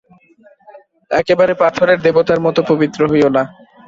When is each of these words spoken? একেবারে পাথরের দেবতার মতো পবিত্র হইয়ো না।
একেবারে 1.11 1.53
পাথরের 1.61 1.99
দেবতার 2.05 2.39
মতো 2.45 2.59
পবিত্র 2.69 2.99
হইয়ো 3.11 3.29
না। 3.31 3.43